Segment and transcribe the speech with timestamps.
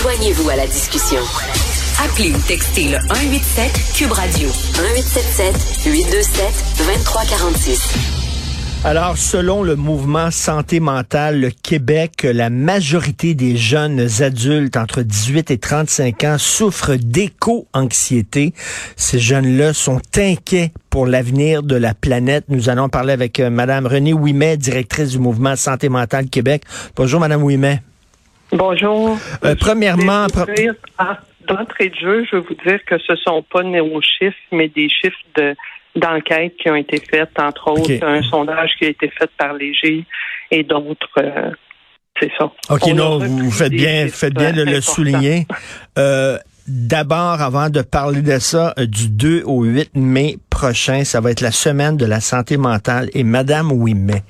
[0.00, 1.18] Joignez-vous à la discussion.
[2.04, 6.44] Appelez ou textez le 187 Cube Radio 1877 827
[6.78, 7.94] 2346.
[8.84, 15.50] Alors, selon le mouvement Santé mentale, le Québec, la majorité des jeunes adultes entre 18
[15.50, 18.54] et 35 ans souffrent d'éco-anxiété.
[18.94, 22.44] Ces jeunes-là sont inquiets pour l'avenir de la planète.
[22.48, 26.62] Nous allons parler avec euh, Madame Renée Ouimet, directrice du mouvement Santé mentale Québec.
[26.94, 27.82] Bonjour, Madame Ouimet.
[28.52, 29.18] Bonjour.
[29.44, 30.26] Euh, premièrement,
[31.46, 34.88] d'entrée de jeu, je veux vous dire que ce sont pas nos chiffres, mais des
[34.88, 35.54] chiffres de
[35.96, 40.04] d'enquêtes qui ont été faites, entre autres un sondage qui a été fait par Léger
[40.50, 41.08] et d'autres.
[41.18, 41.50] Euh,
[42.20, 42.50] c'est ça.
[42.70, 45.46] OK, non, vous faites bien, faites bien de le souligner.
[45.98, 51.18] Euh, D'abord, avant de parler de ça, euh, du 2 au 8 mai prochain, ça
[51.22, 54.22] va être la semaine de la santé mentale et Madame Ouimet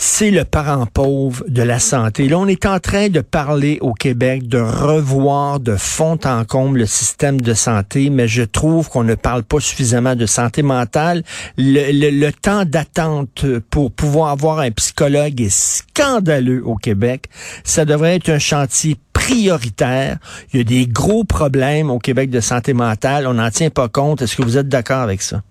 [0.00, 2.28] c'est le parent pauvre de la santé.
[2.28, 6.78] Là, on est en train de parler au Québec de revoir de fond en comble
[6.78, 11.24] le système de santé, mais je trouve qu'on ne parle pas suffisamment de santé mentale.
[11.58, 17.24] Le, temps d'attente pour pouvoir avoir un psychologue est scandaleux au Québec.
[17.64, 20.18] Ça devrait être un chantier prioritaire.
[20.52, 23.26] Il y a des gros problèmes au Québec de santé mentale.
[23.26, 24.22] On n'en tient pas compte.
[24.22, 25.42] Est-ce que vous êtes d'accord avec ça?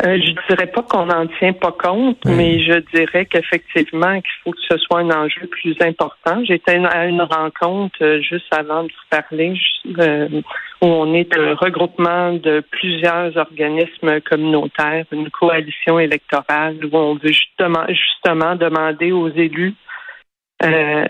[0.00, 4.52] Euh, je dirais pas qu'on n'en tient pas compte, mais je dirais qu'effectivement qu'il faut
[4.52, 6.42] que ce soit un enjeu plus important.
[6.44, 9.54] J'étais à une rencontre euh, juste avant de vous parler
[9.98, 10.40] euh,
[10.80, 17.32] où on est un regroupement de plusieurs organismes communautaires, une coalition électorale où on veut
[17.32, 19.74] justement justement demander aux élus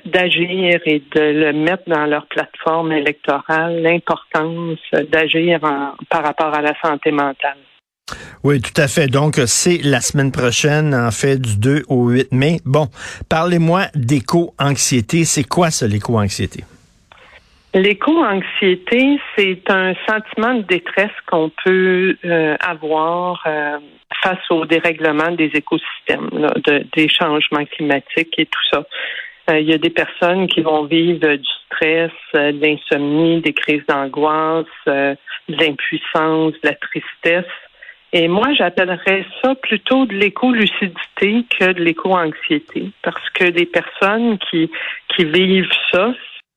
[0.06, 4.78] d'agir et de le mettre dans leur plateforme électorale, l'importance
[5.10, 5.60] d'agir
[6.09, 7.59] par rapport à la santé mentale.
[8.44, 9.06] Oui, tout à fait.
[9.06, 12.58] Donc, c'est la semaine prochaine, en fait, du 2 au 8 mai.
[12.64, 12.88] Bon,
[13.28, 15.25] parlez-moi d'éco-anxiété.
[15.25, 16.64] C'est quoi ça, l'éco-anxiété?
[17.75, 23.78] L'éco-anxiété, c'est un sentiment de détresse qu'on peut euh, avoir euh,
[24.22, 26.28] face au dérèglement des écosystèmes,
[26.94, 28.84] des changements climatiques et tout ça.
[29.50, 33.86] Euh, il y a des personnes qui vont vivre du stress, de l'insomnie, des crises
[33.88, 35.16] d'angoisse, de
[35.48, 37.47] l'impuissance, de la tristesse.
[38.12, 44.71] Et moi, j'appellerais ça plutôt de l'éco-lucidité que de l'éco-anxiété, parce que les personnes qui,
[45.15, 46.12] qui vivent ça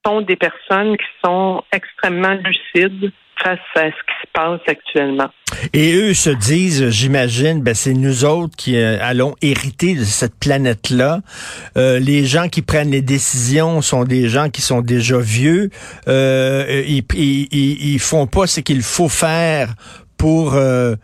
[0.06, 3.12] sont des personnes qui sont extrêmement lucides
[3.42, 5.30] face à ce qui se passe actuellement.
[5.74, 10.38] Et eux se disent, j'imagine, ben c'est nous autres qui euh, allons hériter de cette
[10.40, 11.20] planète-là.
[11.78, 15.70] Euh, les gens qui prennent les décisions sont des gens qui sont déjà vieux.
[16.08, 19.70] Euh, ils, ils, ils, font pas ce qu'il faut faire
[20.18, 20.96] pour euh,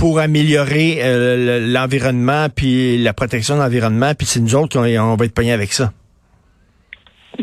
[0.00, 5.24] pour améliorer euh, l'environnement puis la protection de l'environnement, puis c'est nous autres on va
[5.26, 5.92] être pognés avec ça.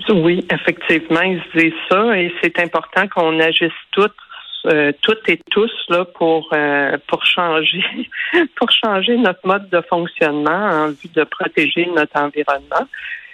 [0.10, 4.12] Oui, effectivement, ils se disent ça et c'est important qu'on agisse toutes,
[4.66, 7.84] euh, toutes et tous là pour euh, pour changer
[8.56, 12.88] pour changer notre mode de fonctionnement en vue de protéger notre environnement.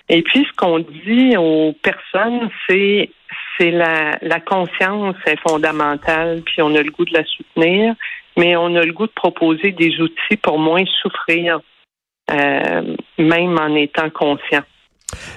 [0.10, 3.10] Et puis ce qu'on dit aux personnes, c'est
[3.58, 7.96] c'est la, la conscience est fondamentale, puis on a le goût de la soutenir,
[8.38, 11.60] mais on a le goût de proposer des outils pour moins souffrir,
[12.32, 14.64] euh, même en étant conscient.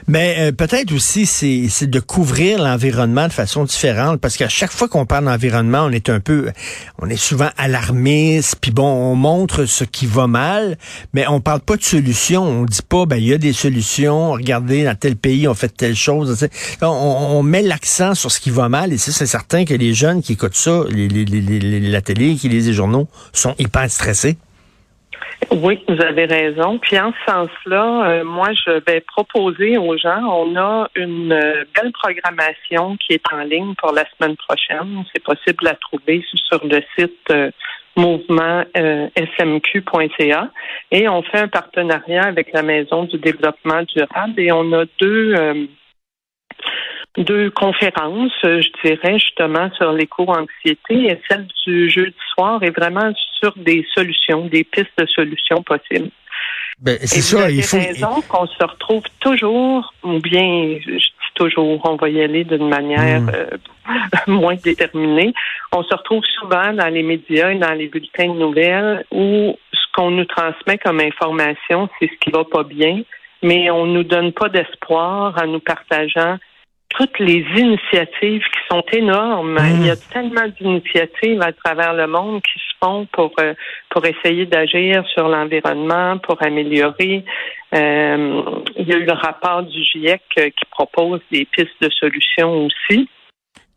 [0.07, 4.89] Mais euh, peut-être aussi c'est de couvrir l'environnement de façon différente parce qu'à chaque fois
[4.89, 6.51] qu'on parle d'environnement, on est un peu
[6.99, 10.79] on est souvent alarmiste puis bon, on montre ce qui va mal,
[11.13, 14.33] mais on parle pas de solutions, on dit pas ben il y a des solutions,
[14.33, 16.49] regardez dans tel pays on fait telle chose,
[16.83, 20.33] on, met l'accent sur ce qui va mal et c'est certain que les jeunes qui
[20.33, 21.09] écoutent ça, les,
[21.81, 24.37] la télé, qui lisent les journaux sont hyper stressés.
[25.53, 26.79] Oui, vous avez raison.
[26.79, 31.65] Puis en ce sens-là, euh, moi, je vais proposer aux gens, on a une euh,
[31.75, 35.05] belle programmation qui est en ligne pour la semaine prochaine.
[35.13, 37.51] C'est possible de la trouver sur le site euh,
[37.97, 40.51] mouvement smq.ca
[40.91, 45.35] et on fait un partenariat avec la Maison du développement durable et on a deux
[47.19, 53.53] deux conférences, je dirais, justement, sur l'éco-anxiété et celle du jeudi soir est vraiment sur
[53.57, 56.11] des solutions, des pistes de solutions possibles.
[56.79, 57.79] Ben, c'est ça, il faut.
[57.79, 62.69] raison qu'on se retrouve toujours, ou bien, je dis toujours, on va y aller d'une
[62.69, 63.31] manière hmm.
[63.35, 63.47] euh,
[64.27, 65.33] moins déterminée.
[65.73, 69.93] On se retrouve souvent dans les médias et dans les bulletins de nouvelles où ce
[69.95, 73.01] qu'on nous transmet comme information, c'est ce qui va pas bien,
[73.43, 76.37] mais on nous donne pas d'espoir en nous partageant
[76.89, 79.55] toutes les initiatives qui sont énormes.
[79.55, 79.81] Mm.
[79.81, 83.55] Il y a tellement d'initiatives à travers le monde qui se font pour euh,
[83.91, 87.25] pour essayer d'agir sur l'environnement, pour améliorer.
[87.75, 88.43] Euh,
[88.77, 92.67] il y a eu le rapport du GIEC euh, qui propose des pistes de solutions
[92.67, 93.09] aussi.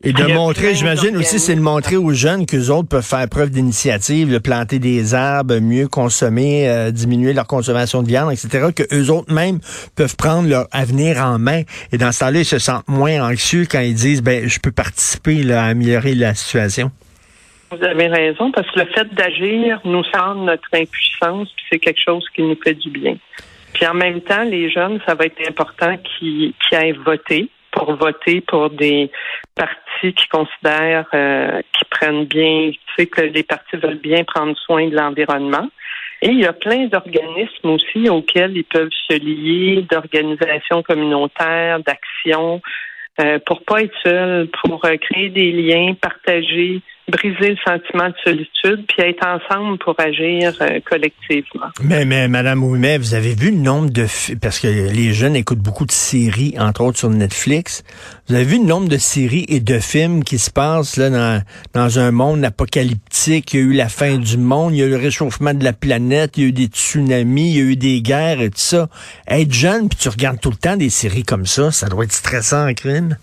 [0.01, 3.49] Et de montrer, j'imagine aussi, c'est de montrer aux jeunes qu'eux autres peuvent faire preuve
[3.49, 8.83] d'initiative, de planter des arbres, mieux consommer, euh, diminuer leur consommation de viande, etc., que
[8.95, 9.59] eux autres même
[9.97, 11.63] peuvent prendre leur avenir en main.
[11.91, 14.71] Et dans ce temps-là, ils se sentent moins anxieux quand ils disent, ben, je peux
[14.71, 16.91] participer là, à améliorer la situation.
[17.69, 22.01] Vous avez raison, parce que le fait d'agir nous semble notre impuissance, puis c'est quelque
[22.01, 23.17] chose qui nous fait du bien.
[23.73, 27.49] Puis en même temps, les jeunes, ça va être important qu'ils aillent voter
[27.79, 29.09] pour voter pour des
[29.55, 34.55] partis qui considèrent euh, qui prennent bien, tu sais, que les partis veulent bien prendre
[34.57, 35.67] soin de l'environnement.
[36.21, 42.61] Et il y a plein d'organismes aussi auxquels ils peuvent se lier, d'organisations communautaires, d'actions,
[43.21, 48.15] euh, pour pas être seuls, pour euh, créer des liens, partager briser le sentiment de
[48.23, 51.67] solitude, puis être ensemble pour agir euh, collectivement.
[51.83, 54.06] Mais, mais Madame Ouimet, vous avez vu le nombre de...
[54.41, 57.83] Parce que les jeunes écoutent beaucoup de séries, entre autres sur Netflix.
[58.27, 61.44] Vous avez vu le nombre de séries et de films qui se passent là dans,
[61.73, 63.53] dans un monde apocalyptique?
[63.53, 65.63] Il y a eu la fin du monde, il y a eu le réchauffement de
[65.63, 68.50] la planète, il y a eu des tsunamis, il y a eu des guerres et
[68.50, 68.88] tout ça.
[69.27, 72.13] Être jeune, puis tu regardes tout le temps des séries comme ça, ça doit être
[72.13, 73.17] stressant en crime?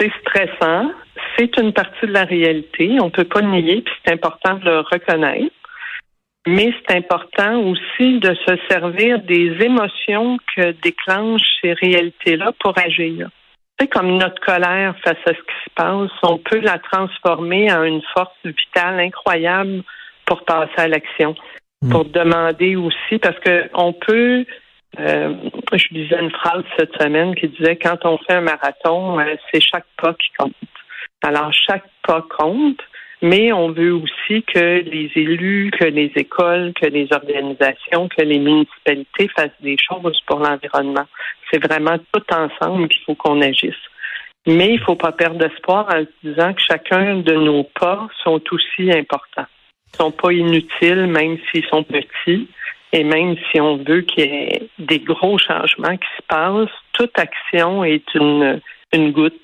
[0.00, 0.90] C'est stressant
[1.36, 2.98] c'est une partie de la réalité.
[3.00, 5.54] On ne peut pas nier, puis c'est important de le reconnaître.
[6.46, 13.28] Mais c'est important aussi de se servir des émotions que déclenchent ces réalités-là pour agir.
[13.78, 17.84] C'est comme notre colère face à ce qui se passe, on peut la transformer en
[17.84, 19.82] une force vitale incroyable
[20.26, 21.34] pour passer à l'action,
[21.80, 21.90] hmm.
[21.90, 24.44] pour demander aussi, parce que on peut
[25.00, 25.34] euh,
[25.72, 29.60] je lisais une phrase cette semaine qui disait quand on fait un marathon, euh, c'est
[29.60, 30.52] chaque pas qui compte.
[31.22, 32.80] Alors, chaque pas compte,
[33.22, 38.40] mais on veut aussi que les élus, que les écoles, que les organisations, que les
[38.40, 41.06] municipalités fassent des choses pour l'environnement.
[41.50, 43.74] C'est vraiment tout ensemble qu'il faut qu'on agisse.
[44.46, 48.42] Mais il ne faut pas perdre espoir en disant que chacun de nos pas sont
[48.50, 49.46] aussi importants.
[49.94, 52.48] Ils sont pas inutiles, même s'ils sont petits.
[52.92, 57.16] Et même si on veut qu'il y ait des gros changements qui se passent, toute
[57.18, 58.60] action est une,
[58.92, 59.38] une goutte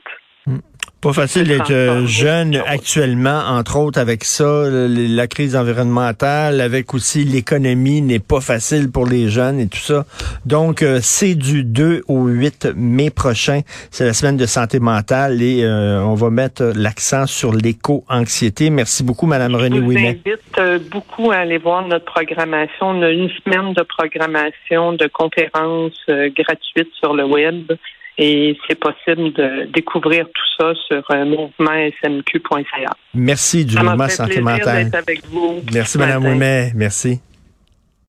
[1.00, 7.24] pas facile d'être euh, jeune actuellement, entre autres avec ça, la crise environnementale, avec aussi
[7.24, 10.04] l'économie n'est pas facile pour les jeunes et tout ça.
[10.44, 13.60] Donc, euh, c'est du 2 au 8 mai prochain.
[13.90, 18.70] C'est la semaine de santé mentale et euh, on va mettre l'accent sur l'éco-anxiété.
[18.70, 20.20] Merci beaucoup, Madame René Ouimet.
[20.24, 22.88] Je vous invite beaucoup à aller voir notre programmation.
[22.88, 27.72] On a une semaine de programmation de conférences gratuites sur le web.
[28.20, 32.90] Et c'est possible de découvrir tout ça sur euh, mouvement-smq.ca.
[33.14, 34.90] Merci du mouvement santé mentale.
[34.92, 36.72] Avec vous Merci, Mme Ouimet.
[36.74, 37.20] Merci.